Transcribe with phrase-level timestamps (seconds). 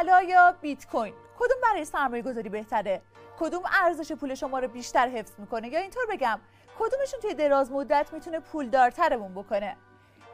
[0.00, 3.02] طلا یا بیت کوین؟ کدوم برای سرمایه گذاری بهتره؟
[3.40, 6.40] کدوم ارزش پول شما رو بیشتر حفظ می‌کنه؟ یا اینطور بگم
[6.78, 9.76] کدومشون توی دراز مدت می‌تونه پولدارترمون بکنه؟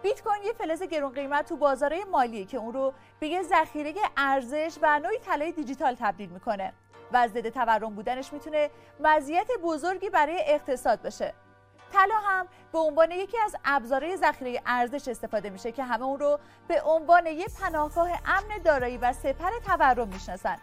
[0.02, 3.94] بیت کوین یه فلز گرون قیمت تو بازارهای مالیه که اون رو به یه ذخیره
[4.16, 6.72] ارزش و نوعی طلای دیجیتال تبدیل می‌کنه.
[7.12, 8.70] و ضد تورم بودنش می‌تونه
[9.00, 11.34] مزیت بزرگی برای اقتصاد بشه.
[11.96, 16.38] طلا هم به عنوان یکی از ابزارهای ذخیره ارزش استفاده میشه که همه اون رو
[16.68, 20.56] به عنوان یه پناهگاه امن دارایی و سپر تورم می‌شناسن.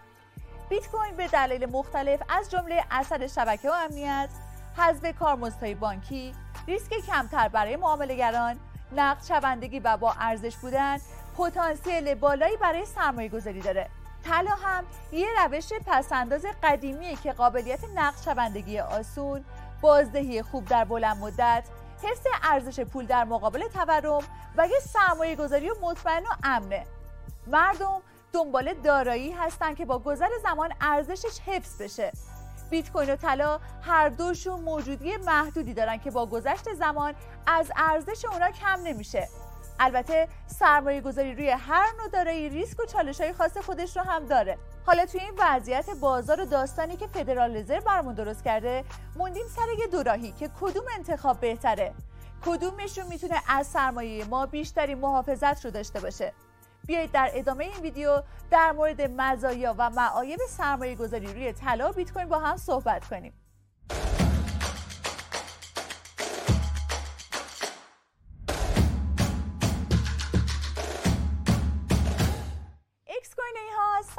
[0.70, 4.30] بیت کوین به دلایل مختلف از جمله اثر شبکه و امنیت
[4.78, 6.36] حذف کارمزدهای بانکی
[6.68, 8.60] ریسک کمتر برای معاملهگران
[8.96, 10.98] نقد شوندگی و با ارزش بودن
[11.38, 13.90] پتانسیل بالایی برای سرمایه گذاری داره.
[14.26, 19.46] طلا هم یه روش پسنداز قدیمیه که قابلیت نقد شوندگی آسون
[19.84, 21.64] بازدهی خوب در بلند مدت
[22.04, 24.24] حفظ ارزش پول در مقابل تورم
[24.58, 26.86] و یه سرمایه گذاری و مطمئن و امنه.
[27.48, 28.02] مردم
[28.34, 32.12] دنبال دارایی هستن که با گذر زمان ارزشش حفظ بشه.
[32.70, 37.14] بیت کوین و طلا هر دوشون موجودی محدودی دارن که با گذشت زمان
[37.48, 39.28] از ارزش اونا کم نمیشه.
[39.80, 44.26] البته سرمایه گذاری روی هر نوع دارایی ریسک و چالش های خاص خودش رو هم
[44.26, 44.58] داره.
[44.86, 48.84] حالا توی این وضعیت بازار و داستانی که فدرال رزرو برامون درست کرده
[49.16, 51.94] موندیم سر یه دوراهی که کدوم انتخاب بهتره؟
[52.46, 56.34] کدومشون می‌تونه از سرمایه ما بیشتری محافظت رو داشته باشه؟
[56.88, 62.12] بیایید در ادامه این ویدیو در مورد مزایا و معایب سرمایه گذاری روی طلا بیت
[62.14, 63.34] کوین با هم صحبت کنیم.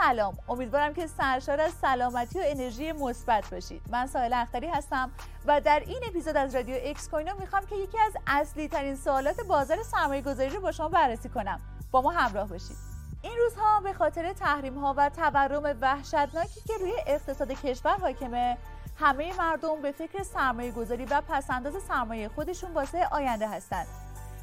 [0.09, 0.39] سلام.
[0.49, 3.83] امیدوارم که سرشار از سلامتی و انرژی مثبت باشید.
[3.91, 5.11] من ساحل اختری هستم
[5.47, 9.41] و در این اپیزود از رادیو اکس کوینو می‌خوام که یکی از اصلی ترین سوالات
[9.41, 11.61] بازار سرمایه گذاری رو با شما بررسی کنم.
[11.91, 12.77] با ما همراه باشید.
[13.23, 18.59] این روزها به خاطر تحریم ها و تورم وحشتناکی که روی اقتصاد کشور حاکمه
[19.01, 23.87] همه مردم به فکر سرمایه گذاری و پسنداز سرمایه خودشون واسه آینده هستند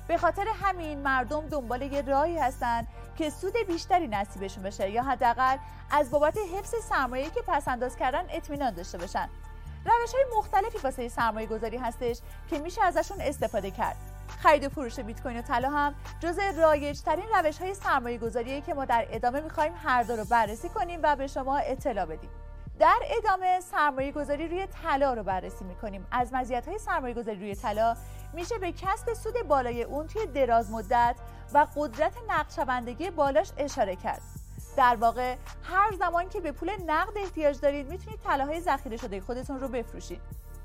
[0.08, 5.57] به خاطر همین مردم دنبال یه راهی هستن که سود بیشتری نصیبشون بشه یا حداقل
[5.91, 9.29] از بابت حفظ سرمایه‌ای که پس انداز کردن اطمینان داشته باشن.
[9.85, 13.97] روش های مختلفی واسه سرمایه گذاری هستش که میشه ازشون استفاده کرد.
[14.44, 18.61] خرید و فروش بیت کوین و طلا هم جز رایج ترین روش های سرمایه گذاریه
[18.61, 22.29] که ما در ادامه می‌خوایم هر دو رو بررسی کنیم و به شما اطلاع بدیم.
[22.79, 26.07] در ادامه سرمایه گذاری روی طلا رو بررسی می‌کنیم.
[26.11, 27.95] از مزیت های سرمایه گذاری روی طلا
[28.33, 31.16] میشه به کسب سود بالای اون توی دراز مدت
[31.53, 34.22] و قدرت نقد بالاش اشاره کرد.
[34.78, 39.59] در واقع هر زمان که به پول نقد احتیاج دارید می‌تونید طلاهای ذخیره شده خودتون
[39.59, 40.22] رو بفروشید.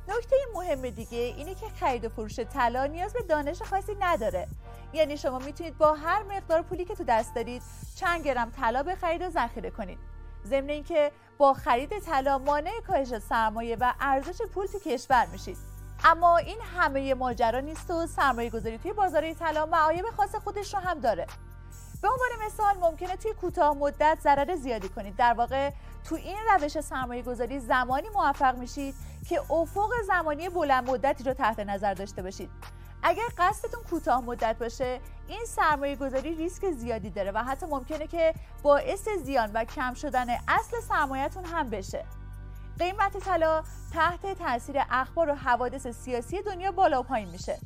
[0.08, 4.48] نکته مهم دیگه اینه که خرید و فروش طلا نیاز به دانش خاصی نداره.
[4.92, 7.62] یعنی شما می‌تونید با هر مقدار پولی که تو دست دارید
[7.96, 9.98] چند گرم طلا بخرید و ذخیره کنید.
[10.46, 15.75] ضمن اینکه با خرید طلا مانع کاهش سرمایه و ارزش پول تو کشور میشید.
[16.04, 20.80] اما این همه ماجرا نیست و سرمایه گذاری توی بازار طلا معایب خاص خودش رو
[20.80, 21.26] هم داره.
[22.02, 25.16] به عنوان مثال ممکنه توی کوتاه مدت ضرر زیادی کنید.
[25.16, 25.70] در واقع
[26.08, 28.94] تو این روش سرمایه گذاری زمانی موفق میشید
[29.28, 32.50] که افق زمانی بلند مدتی رو تحت نظر داشته باشید.
[33.02, 38.34] اگر قصدتون کوتاه مدت باشه این سرمایه گذاری ریسک زیادی داره و حتی ممکنه که
[38.62, 42.04] باعث زیان و کم شدن اصل سرمایهتون هم بشه.
[42.78, 47.58] قیمت طلا تحت تاثیر اخبار و حوادث سیاسی دنیا بالا و پایین میشه.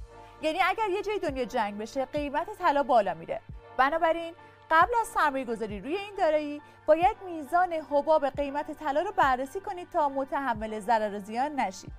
[0.42, 3.40] یعنی اگر یه جای دنیا جنگ بشه قیمت طلا بالا میره.
[3.76, 4.34] بنابراین
[4.70, 9.90] قبل از سرمایه گذاری روی این دارایی باید میزان حباب قیمت طلا رو بررسی کنید
[9.90, 11.92] تا متحمل ضرر و زیان نشید.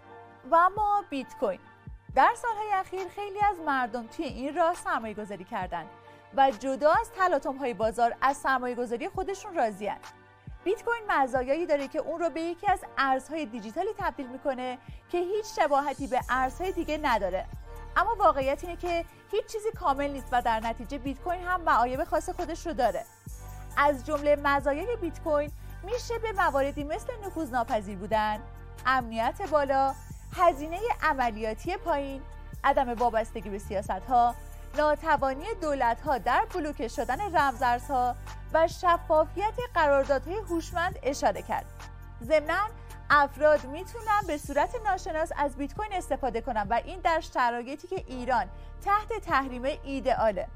[0.51, 1.59] و اما بیت کوین.
[2.15, 5.85] در سالهای اخیر خیلی از مردم توی این راه سرمایه گذاری کردن
[6.37, 9.97] و جدا از تلاطم های بازار از سرمایه گذاری خودشون راضیان
[10.63, 14.77] بیت کوین مزایایی داره که اون رو به یکی از ارزهای دیجیتالی تبدیل می‌کنه
[15.09, 17.45] که هیچ شباهتی به ارزهای دیگه نداره.
[17.97, 22.03] اما واقعیت اینه که هیچ چیزی کامل نیست و در نتیجه بیت کوین هم معایب
[22.03, 23.05] خاص خودش رو داره.
[23.77, 25.51] از جمله مزایای بیت کوین
[25.83, 28.39] میشه به مواردی مثل نفوذ ناپذیر بودن
[28.85, 29.93] امنیت بالا
[30.37, 32.21] هزینه عملیاتی پایین
[32.63, 34.35] عدم وابستگی به سیاست ها
[34.77, 38.15] ناتوانی دولت ها در بلوکه شدن رمزارزها
[38.53, 41.65] و شفافیت قراردادهای هوشمند اشاره کرد.
[42.23, 42.67] ضمنا
[43.09, 48.03] افراد می‌تونن به صورت ناشناس از بیت کوین استفاده کنن و این در شرایطی که
[48.07, 48.45] ایران
[48.85, 50.47] تحت تحریم ایدئاله.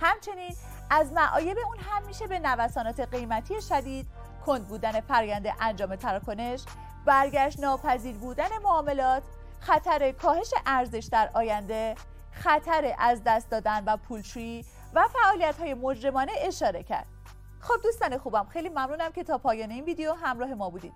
[0.00, 0.56] همچنین
[0.90, 4.06] از معایب اون هم میشه به نوسانات قیمتی شدید،
[4.46, 6.64] کند بودن فرآیند انجام تراکنش،
[7.04, 9.22] برگشت ناپذیر بودن معاملات،
[9.60, 11.94] خطر کاهش ارزش در آینده،
[12.32, 14.64] خطر از دست دادن و پولشویی
[14.94, 17.06] و فعالیت های مجرمانه اشاره کرد.
[17.60, 20.92] خب دوستان خوبم خیلی ممنونم که تا پایان این ویدیو همراه ما بودید.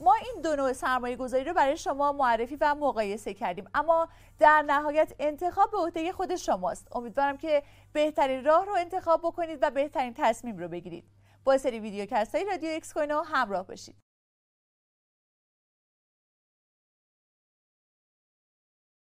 [0.00, 4.08] ما این دو نوع سرمایه گذاری رو برای شما معرفی و مقایسه کردیم اما
[4.38, 6.96] در نهایت انتخاب به عهده خود شماست.
[6.96, 11.04] امیدوارم که بهترین راه رو انتخاب بکنید و بهترین تصمیم رو بگیرید.
[11.44, 14.05] با سری ویدیو های رادیو اکس کوینو همراه باشید.